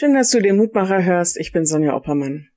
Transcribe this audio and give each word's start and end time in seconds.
Schön, 0.00 0.14
dass 0.14 0.30
du 0.30 0.40
den 0.40 0.56
Mutmacher 0.56 1.04
hörst. 1.04 1.36
Ich 1.36 1.52
bin 1.52 1.66
Sonja 1.66 1.94
Oppermann. 1.94 2.48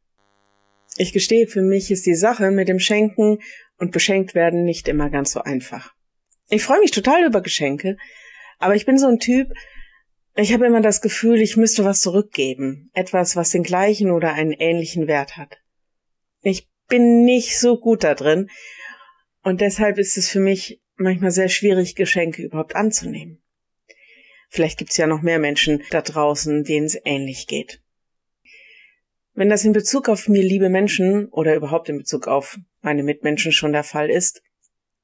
Ich 0.95 1.11
gestehe, 1.11 1.45
für 1.45 1.61
mich 1.61 1.91
ist 1.91 2.05
die 2.05 2.15
Sache 2.15 2.51
mit 2.51 2.69
dem 2.69 2.79
Schenken 2.79 3.39
und 3.77 3.91
beschenkt 3.91 4.33
werden 4.33 4.63
nicht 4.63 4.87
immer 4.87 5.09
ganz 5.09 5.33
so 5.33 5.41
einfach. 5.41 5.93
Ich 6.47 6.63
freue 6.63 6.79
mich 6.79 6.91
total 6.91 7.25
über 7.25 7.41
Geschenke, 7.41 7.97
aber 8.59 8.75
ich 8.75 8.85
bin 8.85 8.97
so 8.97 9.07
ein 9.07 9.19
Typ, 9.19 9.51
ich 10.37 10.53
habe 10.53 10.65
immer 10.65 10.79
das 10.79 11.01
Gefühl, 11.01 11.41
ich 11.41 11.57
müsste 11.57 11.83
was 11.83 11.99
zurückgeben, 11.99 12.89
etwas, 12.93 13.35
was 13.35 13.49
den 13.49 13.63
gleichen 13.63 14.11
oder 14.11 14.31
einen 14.31 14.53
ähnlichen 14.53 15.07
Wert 15.07 15.35
hat. 15.35 15.57
Ich 16.43 16.69
bin 16.87 17.25
nicht 17.25 17.59
so 17.59 17.77
gut 17.77 18.05
da 18.05 18.15
drin 18.15 18.49
und 19.43 19.59
deshalb 19.59 19.97
ist 19.97 20.15
es 20.15 20.29
für 20.29 20.39
mich 20.39 20.81
manchmal 20.95 21.31
sehr 21.31 21.49
schwierig, 21.49 21.95
Geschenke 21.95 22.41
überhaupt 22.41 22.77
anzunehmen. 22.77 23.42
Vielleicht 24.53 24.77
gibt's 24.77 24.97
ja 24.97 25.07
noch 25.07 25.23
mehr 25.23 25.39
Menschen 25.39 25.81
da 25.89 26.03
draußen, 26.03 26.63
denen 26.63 26.85
es 26.85 26.95
ähnlich 27.05 27.47
geht. 27.47 27.81
Wenn 29.33 29.49
das 29.49 29.65
in 29.65 29.73
Bezug 29.73 30.09
auf 30.09 30.27
mir 30.27 30.43
liebe 30.43 30.69
Menschen 30.69 31.27
oder 31.29 31.55
überhaupt 31.55 31.89
in 31.89 31.97
Bezug 31.97 32.27
auf 32.27 32.59
meine 32.81 33.01
Mitmenschen 33.01 33.51
schon 33.51 33.73
der 33.73 33.83
Fall 33.83 34.11
ist, 34.11 34.43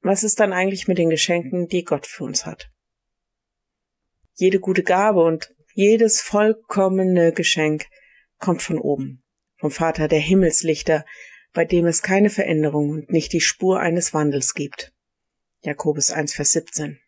was 0.02 0.22
ist 0.22 0.38
dann 0.38 0.52
eigentlich 0.52 0.86
mit 0.86 0.98
den 0.98 1.10
Geschenken, 1.10 1.66
die 1.66 1.82
Gott 1.82 2.06
für 2.06 2.22
uns 2.22 2.46
hat? 2.46 2.70
Jede 4.34 4.60
gute 4.60 4.84
Gabe 4.84 5.24
und 5.24 5.52
jedes 5.74 6.20
vollkommene 6.20 7.32
Geschenk 7.32 7.86
kommt 8.38 8.62
von 8.62 8.78
oben, 8.78 9.24
vom 9.58 9.72
Vater 9.72 10.06
der 10.06 10.20
Himmelslichter, 10.20 11.04
bei 11.52 11.64
dem 11.64 11.86
es 11.86 12.02
keine 12.02 12.30
Veränderung 12.30 12.90
und 12.90 13.10
nicht 13.10 13.32
die 13.32 13.40
Spur 13.40 13.80
eines 13.80 14.14
Wandels 14.14 14.54
gibt. 14.54 14.92
Jakobus 15.62 16.12
1, 16.12 16.34
Vers 16.34 16.52
17. 16.52 17.00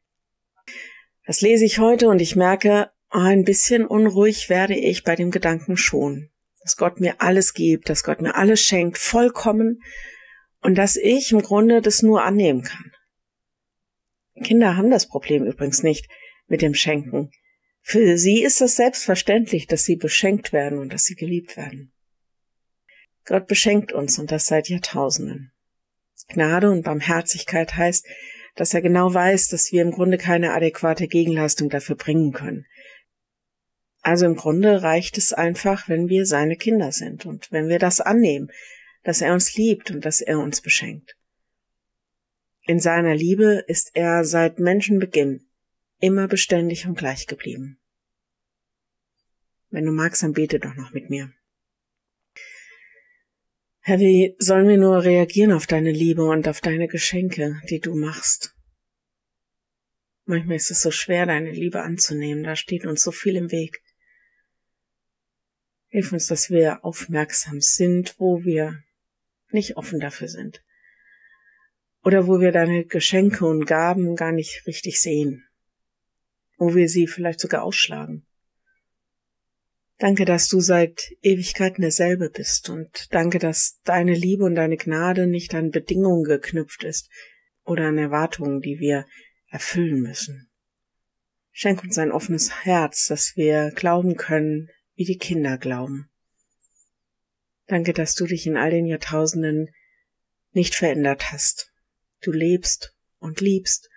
Das 1.25 1.41
lese 1.41 1.65
ich 1.65 1.79
heute 1.79 2.09
und 2.09 2.21
ich 2.21 2.37
merke, 2.37 2.91
oh, 3.13 3.19
ein 3.19 3.45
bisschen 3.45 3.87
unruhig 3.87 4.49
werde 4.49 4.75
ich 4.75 5.05
bei 5.05 5.15
dem 5.15 5.31
Gedanken 5.31 5.77
schon, 5.77 6.31
dass 6.63 6.77
Gott 6.77 7.01
mir 7.01 7.21
alles 7.21 7.55
gibt, 7.55 7.89
dass 7.89 8.03
Gott 8.03 8.21
mir 8.21 8.35
alles 8.35 8.61
schenkt, 8.61 8.99
vollkommen, 8.99 9.83
und 10.61 10.77
dass 10.77 10.97
ich 10.97 11.33
im 11.33 11.43
Grunde 11.43 11.83
das 11.83 12.03
nur 12.03 12.23
annehmen 12.23 12.63
kann. 12.63 12.93
Kinder 14.43 14.77
haben 14.77 14.91
das 14.91 15.09
Problem 15.09 15.45
übrigens 15.45 15.83
nicht 15.83 16.09
mit 16.47 16.63
dem 16.63 16.75
Schenken. 16.75 17.31
Für 17.81 18.17
sie 18.17 18.43
ist 18.43 18.61
es 18.61 18.77
selbstverständlich, 18.77 19.67
dass 19.67 19.85
sie 19.85 19.97
beschenkt 19.97 20.53
werden 20.53 20.79
und 20.79 20.93
dass 20.93 21.05
sie 21.05 21.17
geliebt 21.17 21.57
werden. 21.57 21.93
Gott 23.25 23.47
beschenkt 23.47 23.93
uns 23.93 24.19
und 24.19 24.31
das 24.31 24.47
seit 24.47 24.69
Jahrtausenden. 24.69 25.53
Gnade 26.29 26.71
und 26.71 26.83
Barmherzigkeit 26.83 27.77
heißt, 27.77 28.07
dass 28.55 28.75
er 28.75 28.83
genau 28.83 29.13
weiß, 29.13 29.49
dass 29.49 29.73
wir 29.73 29.83
im 29.83 29.91
Grunde 29.91 30.19
keine 30.19 30.53
adäquate 30.53 31.09
Gegenleistung 31.09 31.71
dafür 31.71 31.97
bringen 31.97 32.33
können. 32.33 32.67
Also 34.03 34.27
im 34.27 34.35
Grunde 34.35 34.83
reicht 34.83 35.17
es 35.17 35.33
einfach, 35.33 35.89
wenn 35.89 36.09
wir 36.09 36.27
seine 36.27 36.57
Kinder 36.57 36.93
sind 36.93 37.25
und 37.25 37.51
wenn 37.53 37.69
wir 37.69 37.79
das 37.79 38.01
annehmen, 38.01 38.51
dass 39.05 39.21
er 39.21 39.33
uns 39.33 39.55
liebt 39.55 39.91
und 39.91 40.05
dass 40.05 40.21
er 40.21 40.39
uns 40.39 40.61
beschenkt. 40.61 41.17
In 42.65 42.79
seiner 42.79 43.15
Liebe 43.15 43.65
ist 43.67 43.91
er 43.95 44.25
seit 44.25 44.59
Menschenbeginn 44.59 45.47
immer 45.99 46.29
beständig 46.29 46.87
und 46.87 46.99
gleich 46.99 47.27
geblieben. 47.27 47.79
Wenn 49.71 49.87
du 49.87 49.93
magst, 49.93 50.23
dann 50.23 50.33
bete 50.33 50.59
doch 50.59 50.75
noch 50.75 50.93
mit 50.93 51.09
mir. 51.11 51.33
Herr, 53.85 53.99
wie 53.99 54.37
sollen 54.39 54.69
wir 54.69 54.79
nur 54.79 55.03
reagieren 55.03 55.51
auf 55.51 55.67
deine 55.67 55.91
Liebe 55.91 56.23
und 56.23 56.47
auf 56.47 56.61
deine 56.61 56.87
Geschenke, 56.87 57.61
die 57.69 57.81
du 57.81 57.97
machst? 57.97 58.55
Manchmal 60.25 60.55
ist 60.55 60.71
es 60.71 60.83
so 60.83 60.93
schwer, 60.93 61.27
deine 61.27 61.51
Liebe 61.51 61.83
anzunehmen, 61.83 62.45
da 62.45 62.55
steht 62.55 62.87
uns 62.87 63.03
so 63.03 63.11
viel 63.11 63.35
im 63.35 63.51
Weg. 63.51 63.83
Hilf 65.89 66.13
uns, 66.13 66.29
dass 66.29 66.49
wir 66.49 66.85
aufmerksam 66.85 67.61
sind, 67.61 68.15
wo 68.19 68.45
wir 68.45 68.85
nicht 69.51 69.77
offen 69.77 69.99
dafür 69.99 70.29
sind. 70.29 70.63
Oder 72.05 72.29
wo 72.29 72.39
wir 72.39 72.53
deine 72.53 72.85
Geschenke 72.85 73.45
und 73.45 73.67
Gaben 73.67 74.15
gar 74.15 74.31
nicht 74.31 74.65
richtig 74.69 75.01
sehen. 75.01 75.45
Wo 76.57 76.77
wir 76.77 76.89
sie 76.89 77.09
vielleicht 77.09 77.41
sogar 77.41 77.65
ausschlagen. 77.65 78.25
Danke, 80.03 80.25
dass 80.25 80.49
du 80.49 80.59
seit 80.59 81.15
Ewigkeiten 81.23 81.81
derselbe 81.81 82.29
bist 82.29 82.69
und 82.69 83.07
danke, 83.13 83.39
dass 83.39 83.81
deine 83.85 84.15
Liebe 84.15 84.43
und 84.43 84.57
deine 84.57 84.77
Gnade 84.77 85.29
nicht 85.29 85.55
an 85.55 85.71
Bedingungen 85.71 86.25
geknüpft 86.25 86.83
ist 86.83 87.09
oder 87.63 87.87
an 87.87 87.99
Erwartungen, 87.99 88.61
die 88.61 88.81
wir 88.81 89.07
erfüllen 89.47 90.01
müssen. 90.01 90.51
Schenk 91.53 91.85
uns 91.85 91.99
ein 91.99 92.11
offenes 92.11 92.65
Herz, 92.65 93.07
dass 93.07 93.37
wir 93.37 93.71
glauben 93.77 94.17
können, 94.17 94.71
wie 94.97 95.05
die 95.05 95.19
Kinder 95.19 95.57
glauben. 95.57 96.11
Danke, 97.69 97.93
dass 97.93 98.17
du 98.17 98.27
dich 98.27 98.45
in 98.45 98.57
all 98.57 98.73
den 98.73 98.87
Jahrtausenden 98.87 99.69
nicht 100.51 100.75
verändert 100.75 101.31
hast. 101.31 101.73
Du 102.23 102.33
lebst 102.33 102.93
und 103.21 103.41
liebst 103.41 103.89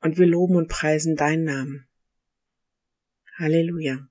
und 0.00 0.18
wir 0.18 0.26
loben 0.26 0.56
und 0.56 0.66
preisen 0.66 1.14
deinen 1.14 1.44
Namen. 1.44 1.88
Halleluja. 3.38 4.10